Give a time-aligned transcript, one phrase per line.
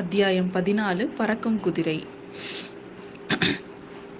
[0.00, 1.94] அத்தியாயம் பதினாலு பறக்கும் குதிரை.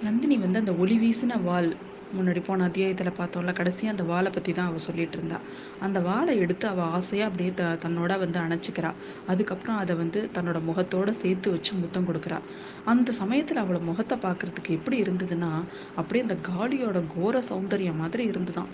[0.03, 1.69] நந்தினி வந்து அந்த ஒளி வீசின வால்
[2.17, 5.39] முன்னாடி போன அத்தியாயத்தில் பார்த்தோம்ல கடைசியாக அந்த வாளை பற்றி தான் அவள் சொல்லிட்டு இருந்தா.
[5.81, 8.93] அந்த வாளை எடுத்து அவள் ஆசையாக அப்படியே த தன்னோட வந்து அணைச்சிக்கிறா.
[9.27, 12.39] அதுக்கப்புறம் அதை வந்து தன்னோட முகத்தோட சேர்த்து வச்சு முத்தம் கொடுக்குறா.
[12.85, 15.53] அந்த சமயத்தில் அவளை முகத்தை பார்க்கறதுக்கு எப்படி இருந்ததுன்னா
[15.97, 18.73] அப்படியே அந்த காடியோட கோர சௌந்தரியம் மாதிரி இருந்துதான்.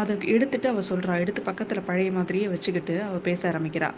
[0.00, 3.88] அதை எடுத்துட்டு அவள் சொல்கிறா எடுத்து பக்கத்தில் பழைய மாதிரியே வச்சுக்கிட்டு அவள் பேச ஆரம்பிக்கிறா.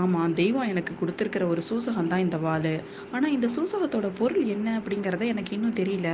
[0.00, 2.72] ஆமாம் தெய்வம் எனக்கு கொடுத்துருக்கிற ஒரு சூசகம் தான் இந்த வாள்.
[3.10, 6.10] ஆனால் இந்த சூசகத்தோட பொருள் என்ன அப்படிங்கிறத எனக்கு இன்னும் தெரியல.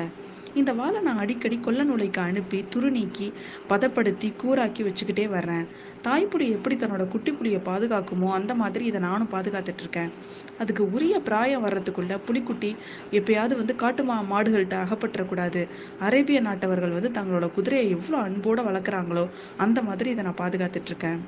[0.54, 3.26] இந்த வாழை நான் அடிக்கடி கொல்ல நூலைக்கு அனுப்பி துருநீக்கி
[3.70, 5.64] பதப்படுத்தி கூறாக்கி வச்சுக்கிட்டே வர்றேன்.
[6.06, 10.10] தாய்ப்புடி எப்படி தன்னோட குட்டி புலியை பாதுகாக்குமோ அந்த மாதிரி இதை நானும் பாதுகாத்துட்டு இருக்கேன்.
[10.58, 12.70] அதுக்கு உரிய பிராயம் வர்றதுக்குள்ள புலிக்குட்டி
[13.12, 15.62] எப்பயாவது வந்து காட்டு மா மாடுகள்கிட்ட அகப்பட்டுறக்கூடாது.
[16.00, 19.24] அரேபிய நாட்டவர்கள் வந்து தங்களோட குதிரையை எவ்வளோ அன்போடு வளர்க்குறாங்களோ
[19.56, 21.20] அந்த மாதிரி இதை நான் பாதுகாத்துட்டு இருக்கேன்.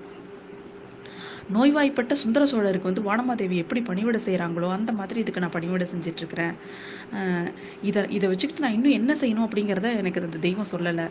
[1.55, 6.55] நோய்வாய்ப்பட்ட சுந்தர சோழருக்கு வந்து வானமாதேவி எப்படி பணிவிட செய்கிறாங்களோ அந்த மாதிரி இதுக்கு நான் பணிவிட செஞ்சிட்ருக்கிறேன்
[7.89, 11.07] இதை இதை வச்சுக்கிட்டு நான் இன்னும் என்ன செய்யணும் அப்படிங்கிறத எனக்கு அந்த தெய்வம் சொல்லலை.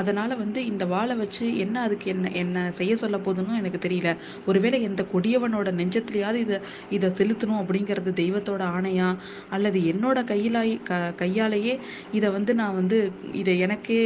[0.00, 4.10] அதனால் வந்து இந்த வாழை வச்சு என்ன அதுக்கு என்ன என்ன செய்ய சொல்ல போதுன்னு எனக்கு தெரியல.
[4.46, 6.58] ஒருவேளை எந்த கொடியவனோட நெஞ்சத்துலையாவது இதை
[6.90, 9.08] இதை செலுத்தணும் அப்படிங்கிறது தெய்வத்தோட ஆணையா?
[9.50, 11.76] அல்லது என்னோட கையிலாய் க கையாலேயே
[12.12, 12.98] இதை வந்து நான் வந்து
[13.34, 14.00] இதை எனக்கே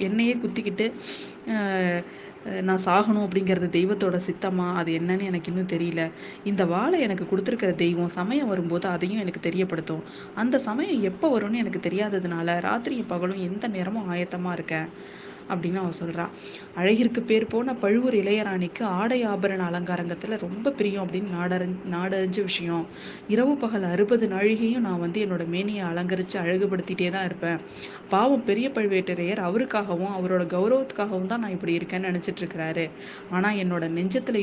[0.00, 0.86] என்னையே குத்திக்கிட்டு
[2.44, 4.72] நான் சாகணும் அப்படிங்கிறது தெய்வத்தோட சித்தமா?
[4.74, 6.12] அது என்னன்னு எனக்கு இன்னும் தெரியல.
[6.44, 10.04] இந்த வாழை எனக்கு கொடுத்துருக்கிற தெய்வம் சமயம் வரும்போது அதையும் எனக்கு தெரியப்படுத்தும்.
[10.34, 14.88] அந்த சமயம் எப்போ வரும்னு எனக்கு தெரியாததுனால ராத்திரியும் பகலும் எந்த நேரமும் ஆயத்தமாக இருக்கேன்.
[15.52, 16.24] அப்படின்னு அவன் சொல்றா
[16.74, 22.84] அழகிற்கு பேர் போன பழுவூர் இளையராணிக்கு ஆடை ஆபரண அலங்காரங்கத்தில் ரொம்ப பிரியம் அப்படின்னு நாடறிஞ நாடறிஞ்ச விஷயம்.
[23.28, 27.58] இரவு பகல் அறுபது நாழிகையும் நான் வந்து என்னோட மேனியை அலங்கரித்து அழகுபடுத்திட்டே தான் இருப்பேன்.
[28.08, 32.86] பாவம் பெரிய பழுவேட்டரையர் அவருக்காகவும் அவரோட கௌரவத்துக்காகவும் தான் நான் இப்படி இருக்கேன்னு நினச்சிட்டு இருக்கிறாரு.
[33.30, 34.40] ஆனால் என்னோட நெஞ்சத்தில்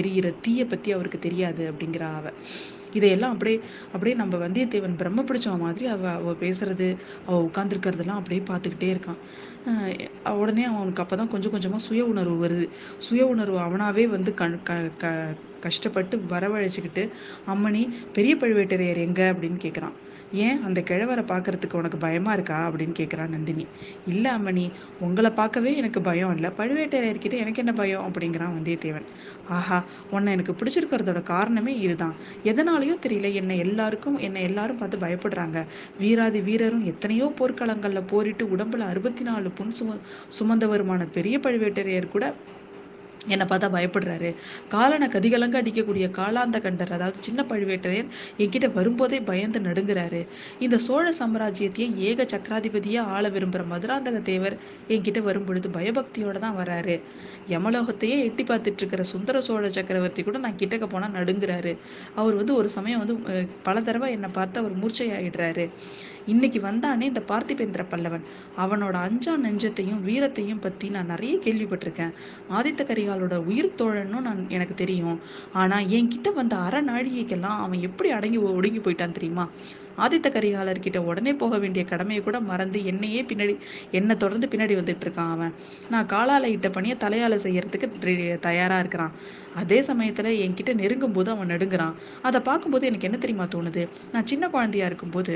[0.00, 2.32] எரியிற தீயை பற்றி அவருக்கு தெரியாது அப்படிங்கிறா அவ.
[2.92, 3.60] இதையெல்லாம் அப்படியே
[3.92, 9.20] அப்படியே நம்ம வந்தியத்தேவன் பிரம்ம பிடிச்ச மாதிரி அவ அவ பேசுறது அவ உட்காந்துருக்கிறதெல்லாம் அப்படியே பார்த்துக்கிட்டே இருக்கான்.
[10.36, 12.66] உடனே அவனுக்கு அப்பதான் கொஞ்சம் கொஞ்சமா சுய உணர்வு வருது.
[12.98, 17.08] சுய உணர்வு அவனாவே வந்து கண் க க கஷ்டப்பட்டு வரவழைச்சுக்கிட்டு
[17.46, 17.82] அம்மணி
[18.12, 19.34] பெரிய பழுவேட்டரையர் எங்க?
[19.34, 19.96] அப்படின்னு கேட்குறான்
[20.32, 23.66] ஏன் அந்த கிழவரை பார்க்கறதுக்கு உனக்கு பயமா இருக்கா அப்படின்னு கேட்குறா நந்தினி.
[24.06, 26.50] இல்லை அம்மணி உங்களை பார்க்கவே எனக்கு பயம் இல்லை.
[26.50, 28.12] பழுவேட்டரையர்கிட்ட எனக்கு என்ன பயம்?
[28.12, 29.04] அப்படிங்கிறான் வந்தியத்தேவன்.
[29.48, 32.14] ஆஹா உன்னை எனக்கு பிடிச்சிருக்கிறதோட காரணமே இதுதான்.
[32.44, 35.66] எதனாலயோ தெரியல என்னை எல்லாருக்கும் என்னை எல்லாரும் பார்த்து பயப்படுறாங்க.
[35.98, 39.98] வீராதி வீரரும் எத்தனையோ போர்க்களங்களில் போரிட்டு உடம்புல அறுபத்தி நாலு புண் சும
[40.40, 42.34] சுமந்தவருமான பெரிய பழுவேட்டரையர் கூட
[43.26, 44.34] என்னை பார்த்தா பயப்படுறாரு.
[44.68, 48.08] காலனை கதிகலங்க அடிக்கக்கூடிய காலாந்த கண்டர் அதாவது சின்ன பழுவேட்டரையர்
[48.38, 50.26] என்கிட்ட வரும்போதே பயந்து நடுங்குறாரு.
[50.58, 54.56] இந்த சோழ சாம்ராஜ்யத்தையே ஏக சக்கராதிபதியா ஆள விரும்புகிற மதுராந்தக தேவர்
[54.88, 57.00] என்கிட்ட வரும்பொழுது பயபக்தியோட தான் வராரு.
[57.48, 61.76] யமலோகத்தையே எட்டி பார்த்துட்டு இருக்கிற சுந்தர சோழ சக்கரவர்த்தி கூட நான் கிட்டக்க போனால் நடுங்குறாரு.
[62.14, 63.16] அவர் வந்து ஒரு சமயம் வந்து
[63.62, 65.66] பல தடவை என்னை பார்த்து அவர் மூர்ச்சையாயிடுறாரு.
[66.32, 68.24] இன்னைக்கு வந்தானே இந்த பார்த்திபேந்திர பல்லவன்.
[68.56, 72.12] அவனோட அஞ்சா நெஞ்சத்தையும் வீரத்தையும் பத்தி நான் நிறைய கேள்விப்பட்டிருக்கேன்.
[72.50, 75.18] ஆதித்த கரிகாலோட உயிர் தோழனும் நான் எனக்கு தெரியும்.
[75.52, 79.46] ஆனா என்கிட்ட வந்த அறநாழிகைக்கெல்லாம் அவன் எப்படி அடங்கி ஒடுங்கி போயிட்டான் தெரியுமா?
[80.04, 83.56] ஆதித்த கரிகாலர்கிட்ட உடனே போக வேண்டிய கடமையை கூட மறந்து என்னையே பின்னாடி
[83.90, 85.52] என்னை தொடர்ந்து பின்னாடி வந்துட்டு இருக்கான் அவன்.
[85.90, 89.14] நான் காலால இட்ட பணியை தலையால செய்யறதுக்கு தயாரா இருக்கிறான்.
[89.54, 91.94] அதே சமயத்துல என்கிட்ட நெருங்கும் போது அவன் நடுங்குறான்.
[92.22, 93.82] அதை பார்க்கும்போது எனக்கு என்ன தெரியுமா தோணுது?
[94.12, 95.34] நான் சின்ன குழந்தையா இருக்கும்போது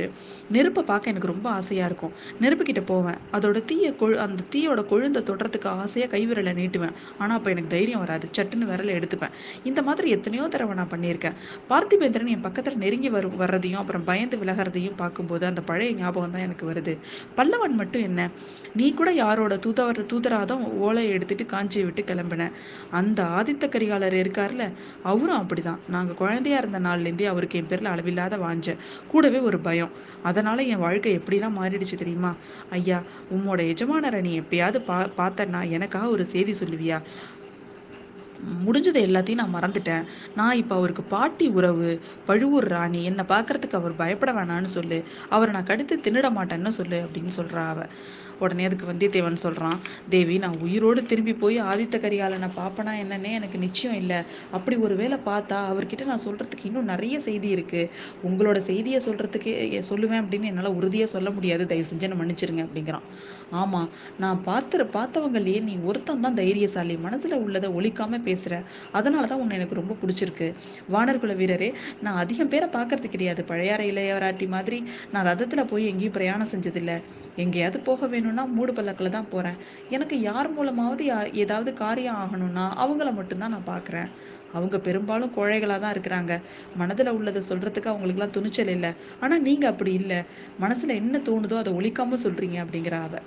[0.51, 2.13] நெருப்பை பார்க்க எனக்கு ரொம்ப ஆசையா இருக்கும்.
[2.41, 3.19] நெருப்பு கிட்ட போவேன்.
[3.33, 6.95] அதோட தீய கொழு அந்த தீயோட கொழுந்த தொடுறதுக்கு ஆசையா கைவிரலை நீட்டுவேன்.
[7.19, 8.29] ஆனா அப்ப எனக்கு தைரியம் வராது.
[8.39, 9.35] சட்டுன்னு விரலை எடுத்துப்பேன்.
[9.65, 11.37] இந்த மாதிரி எத்தனையோ தடவை நான் பண்ணியிருக்கேன்.
[11.71, 16.71] பார்த்திபேந்திரன் என் பக்கத்துல நெருங்கி வரும் வர்றதையும் அப்புறம் பயந்து விலகிறதையும் பார்க்கும்போது அந்த பழைய ஞாபகம் தான் எனக்கு
[16.71, 16.99] வருது.
[17.37, 18.31] பல்லவன் மட்டும் என்ன?
[18.75, 22.53] நீ கூட யாரோட தூதவர் தூதராதம் ஓலையை எடுத்துட்டு காஞ்சியை விட்டு கிளம்பின.
[22.91, 25.79] அந்த ஆதித்த கரிகாலர் இருக்கார்ல அவரும் அப்படிதான்.
[25.89, 28.77] நாங்க குழந்தையா இருந்த நாள்லேருந்தே அவருக்கு என் பேர்ல அளவில்லாத வாஞ்ச.
[29.09, 29.91] கூடவே ஒரு பயம்.
[30.23, 32.35] அதனால என் வாழ்க்கை எப்படிலாம் மாறிடுச்சு தெரியுமா?
[32.71, 33.03] ஐயா
[33.35, 37.01] உம்மோட எஜமானரை நீ எப்பயாவது பா பார்த்தன்னா எனக்காக ஒரு செய்தி சொல்லுவியா?
[38.67, 40.05] முடிஞ்சது எல்லாத்தையும் நான் மறந்துட்டேன்.
[40.37, 45.05] நான் இப்போ அவருக்கு பாட்டி உறவு பழுவூர் ராணி என்னை பார்க்கறதுக்கு அவர் பயப்பட வேணான்னு சொல்லு.
[45.29, 47.87] அவரை நான் கடித்து தின்னுட மாட்டேன்னு சொல்லு அப்படின்னு சொல்றா அவ.
[48.47, 49.79] உடனே அதுக்கு வந்தியத்தேவன் சொல்கிறான்
[50.15, 54.19] தேவி நான் உயிரோடு திரும்பி போய் ஆதித்த கரிகாலனை பார்ப்பனா என்னன்னே எனக்கு நிச்சயம் இல்லை.
[54.57, 57.83] அப்படி ஒரு வேளை பார்த்தா அவர்கிட்ட நான் சொல்கிறதுக்கு இன்னும் நிறைய செய்தி இருக்கு.
[58.29, 59.53] உங்களோட செய்தியை சொல்கிறதுக்கு
[59.91, 61.67] சொல்லுவேன் அப்படின்னு என்னால் உறுதியாக சொல்ல முடியாது.
[61.73, 63.07] தயவு செஞ்சு என்ன மன்னிச்சிருங்க அப்படிங்கிறான்.
[63.61, 63.89] ஆமாம்
[64.25, 66.95] நான் பார்த்துற பார்த்தவங்களையே நீ ஒருத்தன் தான் தைரியசாலி.
[67.07, 68.63] மனசில் உள்ளதை ஒழிக்காம பேசுகிற
[68.99, 70.49] அதனால தான் உன்னை எனக்கு ரொம்ப பிடிச்சிருக்கு.
[70.95, 71.71] வானர்குல வீரரே
[72.05, 73.43] நான் அதிகம் பேரை பார்க்கறது கிடையாது.
[73.51, 74.81] பழையாற இளையவராட்டி மாதிரி
[75.13, 76.97] நான் ரதத்தில் போய் எங்கேயும் பிரயாணம் செஞ்சதில்லை.
[77.43, 79.59] எங்கேயாவது போக வேணும் போகணும்னா மூடு பல்லக்கில் தான் போகிறேன்
[79.91, 84.09] எனக்கு யார் மூலமாவது யா ஏதாவது காரியம் ஆகணும்னா அவங்கள மட்டும்தான் நான் பார்க்குறேன்
[84.53, 86.33] அவங்க பெரும்பாலும் கோழைகளாக தான் இருக்கிறாங்க.
[86.81, 88.91] மனதில் உள்ளதை சொல்கிறதுக்கு அவங்களுக்குலாம் துணிச்சல் இல்லை.
[89.21, 90.19] ஆனால் நீங்கள் அப்படி இல்லை.
[90.59, 93.23] மனசில் என்ன தோணுதோ அதை ஒழிக்காமல் சொல்கிறீங்க அப்படிங்கிற அவ.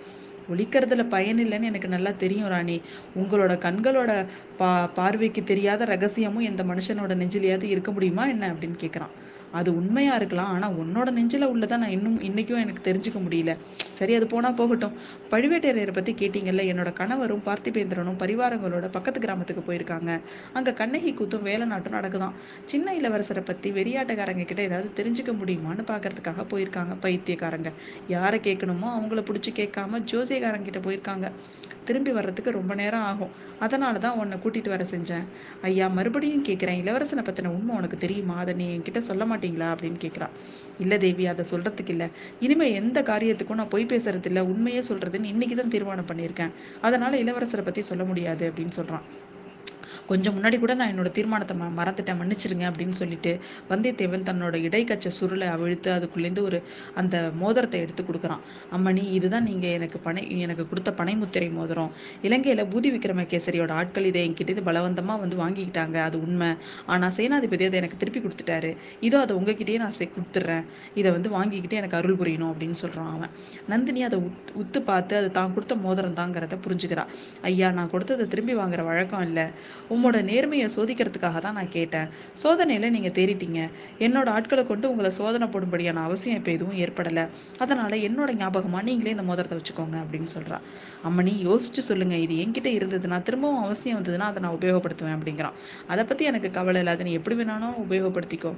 [0.54, 2.78] ஒழிக்கிறதுல பயன் இல்லைன்னு எனக்கு நல்லா தெரியும் ராணி.
[3.22, 4.12] உங்களோட கண்களோட
[4.60, 4.69] பா
[5.00, 9.16] பார்வைக்கு தெரியாத ரகசியமும் எந்த மனுஷனோட நெஞ்சிலையாவது இருக்க முடியுமா என்ன அப்படின்னு கேட்குறான்
[9.60, 10.52] அது உண்மையா இருக்கலாம்.
[10.56, 13.52] ஆனா உன்னோட நெஞ்சில உள்ளதான் நான் இன்னும் இன்னைக்கும் எனக்கு தெரிஞ்சுக்க முடியல.
[13.92, 14.96] சரி அது போனா போகட்டும்.
[15.30, 20.22] பழுவேட்டரையரை பத்தி கேட்டீங்கல்ல என்னோட கணவரும் பார்த்திபேந்திரனும் பரிவாரங்களோட பக்கத்து கிராமத்துக்கு போயிருக்காங்க.
[20.54, 22.36] அங்க கண்ணகி கூத்தும் வேலை நாட்டும் நடக்குதான்.
[22.66, 27.72] சின்ன இளவரசரை பத்தி வெறியாட்டக்காரங்க கிட்ட ஏதாவது தெரிஞ்சுக்க முடியுமான்னு பாக்குறதுக்காக போயிருக்காங்க பைத்தியக்காரங்க.
[28.08, 31.31] யாரை கேட்கணுமோ அவங்கள பிடிச்சி கேட்காம ஜோசியக்காரங்க கிட்ட போயிருக்காங்க.
[31.84, 33.34] திரும்பி வர்றதுக்கு ரொம்ப நேரம் ஆகும்.
[33.60, 35.25] அதனால தான் உன்னை கூட்டிட்டு வர செஞ்சேன்.
[35.62, 38.36] ஐயா மறுபடியும் கேட்குறேன் இளவரசனை பத்தின உண்மை உனக்கு தெரியுமா?
[38.38, 40.27] அதை நீ என்கிட்ட சொல்ல மாட்டேன் மாட்டீங்களா அப்படின்னு கேட்குறா
[40.80, 42.06] இல்ல தேவி அதை சொல்றதுக்கு இல்ல.
[42.39, 46.51] இனிமே எந்த காரியத்துக்கும் நான் பொய் பேசுறது இல்ல உண்மையே சொல்றதுன்னு இன்னைக்கு தான் தீர்மானம் பண்ணியிருக்கேன்.
[46.81, 49.06] அதனால இளவரசரை பத்தி சொல்ல முடியாது அப்படின்னு சொல்றான்.
[50.07, 52.19] கொஞ்சம் முன்னாடி கூட நான் என்னோட தீர்மானத்தை ம மறந்துட்டேன்.
[52.22, 53.31] மன்னிச்சிருங்க அப்படின்னு சொல்லிட்டு
[53.69, 56.60] வந்தியத்தேவன் தன்னோட இடைக்கச்ச சுருளை அவிழ்த்து அதுக்குள்ளேருந்து ஒரு
[56.96, 58.44] அந்த மோதிரத்தை எடுத்து கொடுக்குறான்.
[58.72, 61.92] அம்மணி இதுதான் நீங்க எனக்கு பனை எனக்கு கொடுத்த பனைமுத்திரை மோதிரம்.
[62.24, 65.98] இலங்கையில பூதி விக்ரமகேசரியோட ஆட்கள் இதை என்கிட்ட பலவந்தமா வந்து வாங்கிக்கிட்டாங்க.
[66.08, 66.51] அது உண்மை.
[66.86, 68.72] ஆனா சேனாதிபதி அதை எனக்கு திருப்பி கொடுத்துட்டாரு.
[69.01, 70.66] இதோ அதை உங்ககிட்டயே நான் கொடுத்துட்றேன்.
[70.94, 73.31] இதை வந்து வாங்கிக்கிட்டு எனக்கு அருள் புரியணும் அப்படின்னு சொல்றான் அவன்.
[73.68, 77.06] நந்தினி அதை உத் உத்து பார்த்து அது தான் கொடுத்த மோதிரம் தாங்கிறத புரிஞ்சுக்கிறா.
[77.42, 79.46] ஐயா நான் கொடுத்ததை திரும்பி வாங்குற வழக்கம் இல்லை.
[79.95, 82.07] உம்மோட நேர்மையை சோதிக்கிறதுக்காக தான் நான் கேட்டேன்.
[82.44, 83.62] சோதனையில நீங்க தேறிட்டீங்க.
[84.06, 87.25] என்னோட ஆட்களை கொண்டு உங்களை சோதனை போடும்படியான அவசியம் இப்போ எதுவும் ஏற்படலை.
[87.65, 90.59] அதனால என்னோட ஞாபகமா நீங்களே இந்த மோதிரத்தை வச்சுக்கோங்க அப்படின்னு சொல்றா.
[91.09, 92.15] அம்மனி யோசிச்சு சொல்லுங்க.
[92.25, 95.56] இது என்கிட்ட இருந்ததுன்னா திரும்பவும் அவசியம் வந்ததுன்னா அதை நான் உபயோகப்படுத்துவேன் அப்படிங்கிறான்.
[95.92, 96.94] அதை பத்தி எனக்கு கவலை இல்லை.
[96.95, 98.53] அதை நீ எப்படி வேணாலும் உபயோகப்படுத்திக்கோ.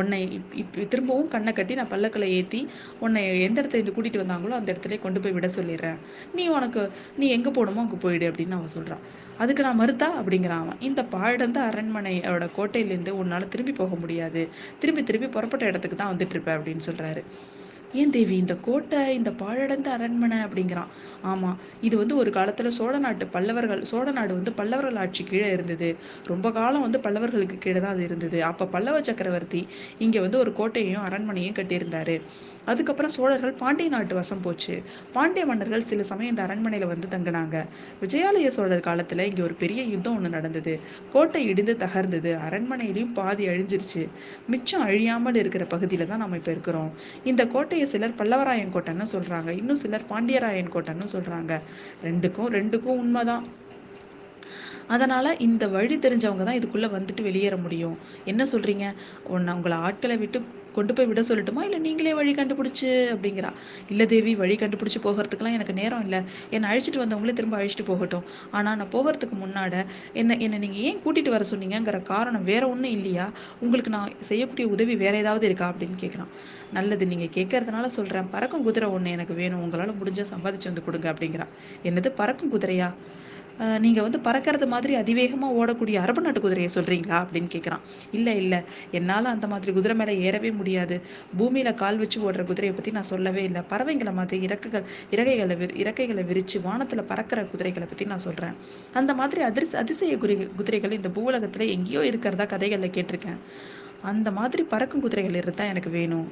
[0.00, 2.60] உன்னை இப் இப் திரும்பவும் கண்ணை கட்டி நான் பல்லக்கில் ஏற்றி
[3.04, 6.00] உன்னை எந்த இடத்துல இருந்து கூட்டிட்டு வந்தாங்களோ அந்த இடத்துல கொண்டு போய் விட சொல்லிடுறேன்.
[6.36, 6.82] நீ உனக்கு
[7.20, 9.04] நீ எங்கே போகணுமோ அங்கே போயிடு அப்படின்னு அவன் சொல்கிறான்
[9.42, 10.75] அதுக்கு நான் மறுத்தா அப்படிங்கிறான் அவன்.
[10.78, 14.42] இந்த பாழடைந்த அரண்மனையோட கோட்டையிலேருந்து உன்னால திரும்பி போக முடியாது.
[14.78, 17.22] திரும்பி திரும்பி புறப்பட்ட இடத்துக்கு தான் வந்துட்டு இருப்ப அப்படின்னு சொல்றாரு.
[17.92, 20.86] ஏன் தேவி இந்த கோட்டை இந்த பாழடைந்த அரண்மனை அப்படிங்கிறான்.
[21.24, 25.96] ஆமா இது வந்து ஒரு காலத்துல சோழ நாட்டு பல்லவர்கள் சோழ நாடு வந்து பல்லவர்கள் ஆட்சி கீழே இருந்தது.
[26.26, 28.42] ரொம்ப காலம் வந்து பல்லவர்களுக்கு கீழே தான் அது இருந்தது.
[28.42, 29.66] அப்ப பல்லவ சக்கரவர்த்தி
[29.98, 32.20] இங்க வந்து ஒரு கோட்டையும் அரண்மனையும் கட்டியிருந்தாரு.
[32.66, 34.82] அதுக்கப்புறம் சோழர்கள் பாண்டிய நாட்டு வசம் போச்சு.
[35.12, 37.64] பாண்டிய மன்னர்கள் சில சமயம் இந்த அரண்மனையில வந்து தங்கினாங்க.
[38.00, 40.80] விஜயாலய சோழர் காலத்துல இங்க ஒரு பெரிய யுத்தம் ஒண்ணு நடந்தது.
[41.12, 42.32] கோட்டை இடிந்து தகர்ந்தது.
[42.36, 44.08] அரண்மனையிலையும் பாதி அழிஞ்சிருச்சு.
[44.48, 46.92] மிச்சம் அழியாமல் இருக்கிற பகுதியில தான் நம்ம இப்ப இருக்கிறோம்.
[47.24, 49.50] இந்த கோட்டை கோட்டையை சிலர் பல்லவராயன் கோட்டைன்னு சொல்றாங்க.
[49.56, 51.52] இன்னும் சிலர் பாண்டியராயன் கோட்டைன்னு சொல்றாங்க.
[52.04, 53.44] ரெண்டுக்கும் ரெண்டுக்கும் உண்மைதான்.
[54.88, 57.98] அதனால இந்த வழி தெரிஞ்சவங்க தான் இதுக்குள்ள வந்துட்டு வெளியேற முடியும்.
[58.24, 58.86] என்ன சொல்றீங்க?
[59.34, 60.40] உன்னை உங்களை ஆட்களை விட்டு
[60.76, 61.62] கொண்டு போய் விட சொல்லட்டுமா?
[61.66, 63.50] இல்லை நீங்களே வழி கண்டுபிடிச்சு அப்படிங்கிறா.
[63.88, 66.20] இல்லை தேவி வழி கண்டுபிடிச்சு போகிறதுக்கெல்லாம் எனக்கு நேரம் இல்லை.
[66.50, 68.24] என்னை அழைச்சிட்டு வந்தவங்களே திரும்ப அழைச்சிட்டு போகட்டும்.
[68.50, 73.28] ஆனால் நான் போகிறதுக்கு முன்னாட என்ன என்னை நீங்கள் ஏன் கூட்டிட்டு வர சொன்னீங்கங்கிற காரணம் வேற ஒன்றும் இல்லையா?
[73.60, 76.32] உங்களுக்கு நான் செய்யக்கூடிய உதவி வேற ஏதாவது இருக்கா அப்படின்னு கேட்குறான்
[76.72, 79.62] நல்லது நீங்கள் கேட்கறதுனால சொல்கிறேன் பறக்கும் குதிரை ஒன்று எனக்கு வேணும்.
[79.66, 81.46] உங்களால் முடிஞ்ச சம்பாதிச்சு வந்து கொடுங்க அப்படிங்கிறா.
[81.84, 82.90] என்னது பறக்கும் குதிரையா?
[83.84, 87.84] நீங்கள் வந்து பறக்கிறது மாதிரி அதிவேகமாக ஓடக்கூடிய அரபு நாட்டு குதிரையை சொல்கிறீங்களா அப்படின்னு கேட்குறான்
[88.16, 88.60] இல்லை இல்லை.
[88.98, 90.96] என்னால் அந்த மாதிரி குதிரை மேலே ஏறவே முடியாது.
[91.38, 93.62] பூமியில் கால் வச்சு ஓடுற குதிரையை பற்றி நான் சொல்லவே இல்லை.
[93.72, 94.86] பறவைங்களை மாதிரி இறக்கைகள்
[95.16, 98.56] இறகைகளை விரி இறக்கைகளை விரித்து வானத்தில் பறக்கிற குதிரைகளை பற்றி நான் சொல்கிறேன்
[99.00, 103.40] அந்த மாதிரி அதிர்ஸ் அதிசய குதிரை குதிரைகள் இந்த பூவுலகத்துல எங்கேயோ இருக்கிறதா கதைகளில் கேட்டிருக்கேன்.
[104.10, 106.28] அந்த மாதிரி பறக்கும் குதிரைகள் இருந்தால் எனக்கு வேணும்.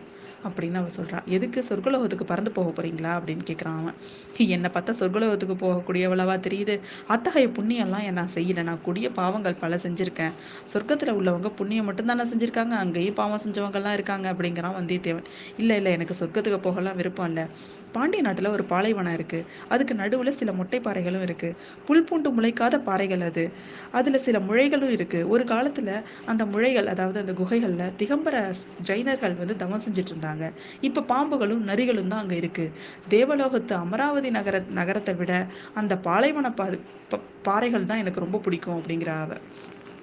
[0.48, 3.12] அப்படின்னு அவள் சொல்கிறான் எதுக்கு சொர்க்கலோகத்துக்கு பறந்து போக போறீங்களா?
[3.18, 3.94] அப்படின்னு கேட்குறான் அவன்.
[4.36, 6.80] என்னை பார்த்தா சொர்க்கலோகத்துக்கு போகக்கூடியவளவா தெரியுது?
[7.06, 8.62] அத்தகைய புண்ணியம்லாம் நான் செய்யலை.
[8.62, 10.32] நான் கொடிய பாவங்கள் பல செஞ்சுருக்கேன்.
[10.72, 12.74] சொர்க்கத்தில் உள்ளவங்க புண்ணியம் மட்டும்தானே செஞ்சுருக்காங்க?
[12.84, 14.32] அங்கேயும் பாவம் செஞ்சவங்கெல்லாம் இருக்காங்க.
[14.32, 15.24] அப்படிங்கிறான் வந்தியத்தேவன்.
[15.56, 17.46] இல்லை இல்லை எனக்கு சொர்க்கத்துக்கு போகலாம் விருப்பம் இல்லை.
[17.94, 23.20] பாண்டிய நாட்டில் ஒரு பாலைவனம் இருக்குது அதுக்கு நடுவில் சில மொட்டை பாறைகளும் இருக்குது புல் பூண்டு முளைக்காத பாறைகள்
[23.20, 23.44] அது.
[23.92, 25.92] அதில் சில முழைகளும் இருக்குது ஒரு காலத்தில்
[26.26, 28.36] அந்த முழைகள் அதாவது அந்த குகைகளில் திகம்பர
[28.82, 30.44] ஜைனர்கள் வந்து தவம் செஞ்சுட்டு இருந்தாங்க.
[30.80, 32.74] இப்போ பாம்புகளும் நரிகளும் தான் அங்கே இருக்குது
[33.08, 35.32] தேவலோகத்து அமராவதி நகர நகரத்தை விட
[35.74, 36.66] அந்த பாலைவன பா
[37.10, 39.32] ப- பாறைகள் தான் எனக்கு ரொம்ப பிடிக்கும் அப்படிங்கிற அவ.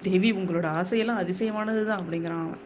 [0.00, 2.62] தேவி உங்களோட ஆசையெல்லாம் அதிசயமானது தான் அப்படிங்கிறான் அவன்.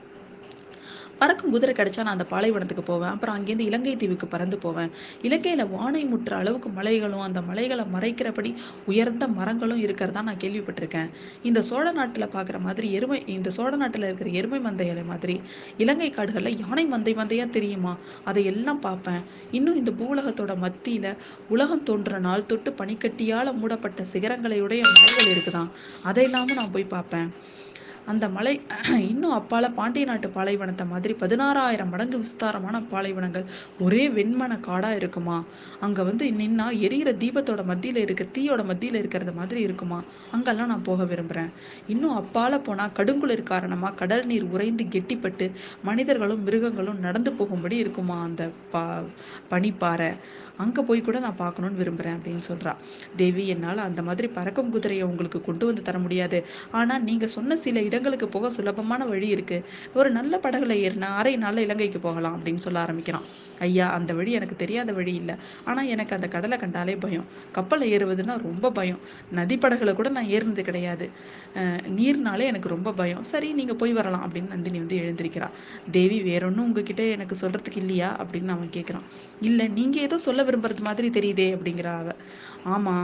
[1.19, 3.11] பறக்கும் குதிரை கிடைச்சா நான் அந்த பாலைவனத்துக்கு போவேன்.
[3.11, 4.91] அப்புறம் அங்கேருந்து இலங்கை தீவுக்கு பறந்து போவேன்.
[5.23, 8.55] இலங்கையில வானை முற்ற அளவுக்கு மலைகளும் அந்த மலைகளை மறைக்கிறபடி
[8.87, 11.11] உயர்ந்த மரங்களும் இருக்கிறதா நான் கேள்விப்பட்டிருக்கேன்.
[11.43, 15.41] இந்த சோழ நாட்டுல பாக்குற மாதிரி எருமை இந்த சோழ நாட்டுல இருக்கிற எருமை மந்தைகளை மாதிரி
[15.79, 17.97] இலங்கை காடுகள்ல யானை மந்தை மந்தையா தெரியுமா?
[18.25, 19.23] அதையெல்லாம் பார்ப்பேன்.
[19.51, 21.17] இன்னும் இந்த பூலகத்தோட மத்தியில
[21.49, 25.71] உலகம் தோன்ற நாள் தொட்டு பனிக்கட்டியால மூடப்பட்ட சிகரங்களையுடைய மலைகள் இருக்குதான்.
[26.03, 27.33] அதை இல்லாமல் நான் போய் பார்ப்பேன்.
[28.07, 28.53] அந்த மலை
[29.11, 33.47] இன்னும் அப்பால பாண்டிய நாட்டு பாலைவனத்தை மாதிரி பதினாறாயிரம் மடங்கு விஸ்தாரமான பாலைவனங்கள்
[33.79, 35.37] ஒரே வெண்மன காடா இருக்குமா?
[35.81, 39.99] அங்க வந்து நின்னா எரியிற தீபத்தோட மத்தியில இருக்க தீயோட மத்தியில இருக்கிறது மாதிரி இருக்குமா?
[40.33, 41.51] அங்கெல்லாம் நான் போக விரும்புறேன்.
[41.87, 45.49] இன்னும் அப்பால போனா கடுங்குளிர் காரணமா கடல் நீர் உறைந்து கெட்டிப்பட்டு
[45.83, 48.85] மனிதர்களும் மிருகங்களும் நடந்து போகும்படி இருக்குமா அந்த பா
[49.53, 50.11] பனிப்பாறை?
[50.63, 52.73] அங்கே போய் கூட நான் பார்க்கணும்னு விரும்புகிறேன் அப்படின்னு சொல்கிறா
[53.21, 56.39] தேவி என்னால் அந்த மாதிரி பறக்கும் குதிரையை உங்களுக்கு கொண்டு வந்து தர முடியாது.
[56.79, 59.65] ஆனால் நீங்கள் சொன்ன சில இடங்களுக்கு போக சுலபமான வழி இருக்குது
[59.99, 63.27] ஒரு நல்ல படகுல ஏறினா அரை நாளில் இலங்கைக்கு போகலாம் அப்படின்னு சொல்ல ஆரம்பிக்கிறான்.
[63.67, 65.37] ஐயா அந்த வழி எனக்கு தெரியாத வழி இல்லை.
[65.69, 67.27] ஆனால் எனக்கு அந்த கடலை கண்டாலே பயம்.
[67.59, 69.01] கப்பலை ஏறுவதுன்னா ரொம்ப பயம்.
[69.41, 71.09] நதி படகுல கூட நான் ஏறினது கிடையாது.
[71.99, 73.23] நீர்னாலே எனக்கு ரொம்ப பயம்.
[73.33, 75.51] சரி நீங்கள் போய் வரலாம் அப்படின்னு நந்தினி வந்து எழுந்திருக்கிறா.
[75.99, 79.07] தேவி வேற உங்ககிட்ட எனக்கு சொல்கிறதுக்கு இல்லையா அப்படின்னு அவன் கேட்குறான்
[79.49, 82.11] இல்லை நீங்கள் ஏதோ சொல்ல விரும்புறது மாதிரி தெரியுதே அப்படிங்கிறா அவ.
[82.65, 82.97] ஆமா.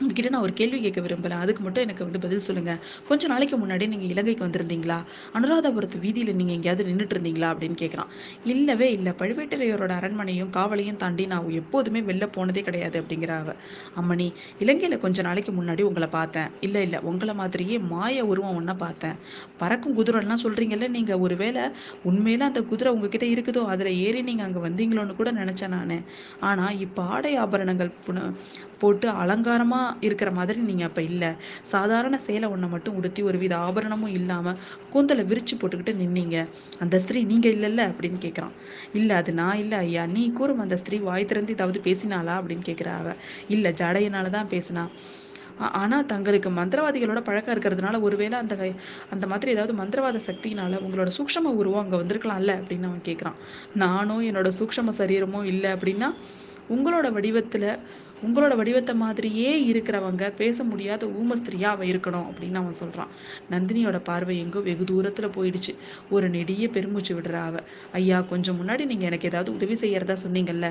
[0.00, 1.30] உங்ககிட்ட நான் ஒரு கேள்வி கேட்க விரும்பலை.
[1.30, 2.78] அதுக்கு மட்டும் எனக்கு வந்து பதில் சொல்லுங்க.
[3.08, 4.96] கொஞ்ச நாளைக்கு முன்னாடி நீங்க இலங்கைக்கு வந்திருந்தீங்களா?
[5.34, 7.50] அனுராதபுரத்து வீதியில நீங்க எங்கேயாவது நின்றுட்டு இருந்தீங்களா?
[7.50, 8.06] அப்படின்னு கேட்கிறான்.
[8.44, 9.12] இல்லவே இல்லை.
[9.12, 13.52] பழுவேட்டரையரோட அரண்மனையும் காவலையும் தாண்டி நான் எப்போதுமே வெளில போனதே கிடையாது அப்படிங்கிற அவ.
[14.00, 16.48] அம்மணி இலங்கையில கொஞ்ச நாளைக்கு முன்னாடி உங்களை பார்த்தேன்.
[16.60, 17.00] இல்ல இல்ல.
[17.00, 19.14] உங்களை மாதிரியே மாய உருவம் ஒன்னா பார்த்தேன்.
[19.58, 21.18] பறக்கும் குதிரைலாம் சொல்றீங்கல்ல நீங்க.
[21.18, 21.62] ஒருவேளை
[22.04, 23.64] உண்மையில அந்த குதிரை உங்ககிட்ட இருக்குதோ?
[23.64, 26.00] அதுல ஏறி நீங்க அங்க வந்தீங்களோன்னு கூட நினைச்சேன் நானு.
[26.40, 28.34] ஆனா இப்ப ஆடை ஆபரணங்கள் புன-
[28.78, 31.24] போட்டு அலங்காரமா இருக்கிற மாதிரி நீங்க அப்ப இல்ல.
[31.64, 34.54] சாதாரண சேலை ஒண்ணை மட்டும் உடுத்தி ஒரு வித ஆபரணமும் இல்லாம
[34.92, 36.36] கூந்தலை விரிச்சு போட்டுக்கிட்டு நின்னீங்க.
[36.80, 37.82] அந்த ஸ்திரீ நீங்க இல்லல்ல?
[37.90, 38.54] அப்படின்னு கேக்குறான்.
[38.94, 40.04] இல்ல அது நான் இல்ல ஐயா.
[40.08, 42.36] நீ கூறும் அந்த ஸ்திரீ வாய் திறந்து ஏதாவது பேசினாளா?
[42.40, 43.14] அப்படின்னு கேக்குறா அவ.
[43.48, 44.84] இல்ல ஜடையினால தான் பேசினா.
[45.58, 48.54] ஆனால் ஆனா தங்களுக்கு மந்திரவாதிகளோட பழக்கம் இருக்கிறதுனால ஒருவேளை அந்த
[49.12, 52.52] அந்த மாதிரி ஏதாவது மந்திரவாத சக்தியினால உங்களோட சூக்ஷம உருவம் அங்க வந்திருக்கலாம்ல?
[52.60, 53.38] அப்படின்னு அவன் கேட்குறான்
[53.76, 56.08] நானும் என்னோட சூக்ஷ்ம சரீரமும் இல்ல அப்படின்னா
[56.70, 57.64] உங்களோட வடிவத்துல
[58.26, 63.10] உங்களோட வடிவத்தை மாதிரியே இருக்கிறவங்க பேச முடியாத ஊமஸ்திரியா அவ இருக்கணும் அப்படின்னு அவன் சொல்றான்.
[63.50, 65.72] நந்தினியோட பார்வை எங்கோ வெகு தூரத்துல போயிடுச்சு.
[66.10, 67.56] ஒரு நெடிய பெருமூச்சு விடுறா அவ.
[67.92, 70.68] ஐயா கொஞ்சம் முன்னாடி நீங்க எனக்கு ஏதாவது உதவி செய்யறதா சொன்னீங்கல்ல?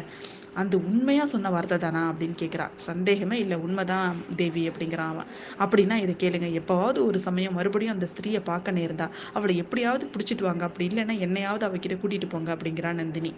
[0.54, 2.12] அந்த உண்மையா சொன்ன வார்த்தை தானா?
[2.12, 2.70] அப்படின்னு கேக்குறா.
[2.76, 5.26] சந்தேகமே இல்லை உண்மைதான் தேவி அப்படிங்கிறான் அவன்.
[5.60, 6.62] அப்படின்னா இதை கேளுங்க.
[6.62, 10.64] எப்பவாவது ஒரு சமயம் மறுபடியும் அந்த ஸ்திரீயை பார்க்க நேர்ந்தா அவளை எப்படியாவது பிடிச்சிட்டு வாங்க.
[10.64, 13.34] அப்படி இல்லைன்னா என்னையாவது அவகிட்ட கூட்டிட்டு போங்க அப்படிங்கிறா நந்தினி.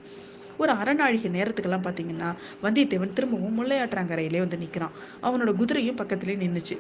[0.61, 2.29] ஒரு அறநாழிகை நேரத்துக்கெல்லாம் பார்த்தீங்கன்னா
[2.63, 6.77] வந்தியத்தேவன் திரும்பவும் முல்லையாற்றங்கரையிலே வந்து நிற்கிறான் அவனோட குதிரையும் பக்கத்துலேயே நின்றுச்சு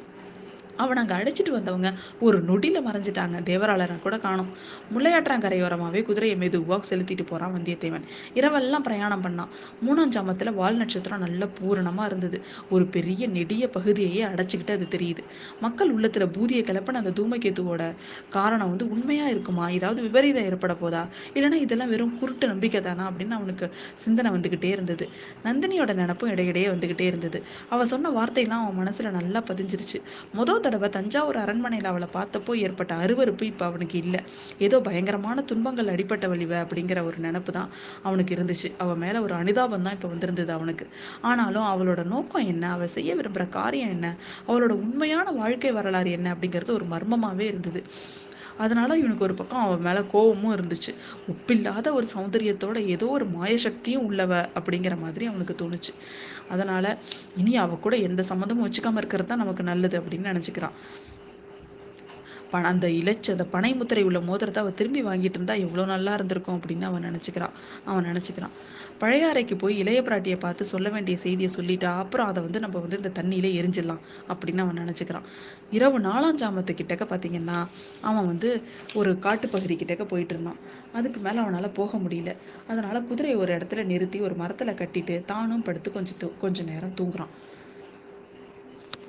[0.77, 3.41] அவனை அங்கே அடிச்சிட்டு வந்தவங்க ஒரு நொடியில் மறைஞ்சிட்டாங்க.
[3.43, 4.49] தேவராளரை கூட காணும்.
[4.93, 8.01] முள்ளையாற்றாங்கரையோரமாகவே குதிரையை மெதுவாக செலுத்திட்டு போகிறான் வந்தியத்தேவன்.
[8.35, 9.47] இரவெல்லாம் பிரயாணம் பண்ணான்.
[9.87, 12.41] மூணாம் ஜாமத்துல வால் நட்சத்திரம் நல்ல பூரணமாக இருந்தது.
[12.69, 15.23] ஒரு பெரிய நெடிய பகுதியையே அடைச்சிக்கிட்டு அது தெரியுது.
[15.59, 17.95] மக்கள் உள்ளத்தில் பூதியை கிளப்பின அந்த தூமகேத்துவோட
[18.29, 19.67] காரணம் வந்து உண்மையாக இருக்குமா?
[19.69, 21.07] ஏதாவது விபரீதம் ஏற்பட போதா?
[21.33, 23.11] இல்லைன்னா இதெல்லாம் வெறும் குருட்டு நம்பிக்கை தானா?
[23.11, 25.09] அப்படின்னு அவனுக்கு சிந்தனை வந்துக்கிட்டே இருந்தது.
[25.43, 27.43] நந்தினியோட நினப்பும் இடையிடையே வந்துக்கிட்டே இருந்தது.
[27.69, 30.01] அவள் சொன்ன வார்த்தையெல்லாம் அவன் மனசில் நல்லா பதிஞ்சிருச்சு.
[30.35, 34.15] மொதல் தடவை தஞ்சாவூர் அரண்மனையில் அவளை பார்த்தப்போ ஏற்பட்ட அருவருப்பு இப்போ அவனுக்கு இல்ல.
[34.59, 37.69] ஏதோ பயங்கரமான துன்பங்கள் அடிபட்ட வழிவ அப்படிங்கிற ஒரு நினப்பு தான்
[38.03, 38.71] அவனுக்கு இருந்துச்சு.
[38.77, 40.87] அவ மேல ஒரு அனுதாபம் தான் இப்போ வந்திருந்தது அவனுக்கு.
[41.21, 42.71] ஆனாலும் அவளோட நோக்கம் என்ன?
[42.71, 44.15] அவள் செய்ய விரும்புற காரியம் என்ன?
[44.47, 47.83] அவளோட உண்மையான வாழ்க்கை வரலாறு என்ன அப்படிங்கிறது ஒரு மர்மமாவே இருந்தது.
[48.57, 50.91] அதனால இவனுக்கு ஒரு பக்கம் அவன் மேல கோபமும் இருந்துச்சு.
[51.27, 55.93] ஒப்பில்லாத ஒரு சௌந்தரியத்தோட ஏதோ ஒரு மாயசக்தியும் உள்ளவ அப்படிங்கிற மாதிரி அவனுக்கு தோணுச்சு.
[56.49, 56.85] அதனால
[57.35, 60.75] இனி அவ கூட எந்த சம்மந்தமும் வச்சுக்காம இருக்கிறது தான் நமக்கு நல்லது அப்படின்னு நினைச்சுக்கிறான்.
[62.51, 66.59] பண அந்த இலச்சு அந்த பனை முத்திரை உள்ள மோதிரத்தை அவள் திரும்பி வாங்கிட்டு இருந்தா எவ்வளோ நல்லா இருந்திருக்கும்
[66.59, 67.49] அப்படின்னு அவன் நினச்சிக்கிறான்
[67.85, 68.49] அவன் நினச்சிக்கிறான்.
[68.97, 72.97] பழைய அறைக்கு போய் இளைய பிராட்டியை பார்த்து சொல்ல வேண்டிய செய்தியை சொல்லிட்டா அப்புறம் அதை வந்து நம்ம வந்து
[72.97, 75.21] இந்த தண்ணியில எரிஞ்சிடலாம் அப்படின்னு அவன் நினச்சிக்கிறான்.
[75.71, 77.67] இரவு நாலாம் ஜாமத்து கிட்டக்க பார்த்தீங்கன்னா
[78.01, 78.61] அவன் வந்து
[78.93, 80.57] ஒரு காட்டுப்பகுதி கிட்டக்க போயிட்டு இருந்தான்.
[80.93, 82.35] அதுக்கு மேலே அவனால் போக முடியல.
[82.67, 87.27] அதனால் குதிரையை ஒரு இடத்துல நிறுத்தி ஒரு மரத்தில் கட்டிட்டு தானும் படுத்து கொஞ்சம் தூ- நேரம் தூங்குறான்.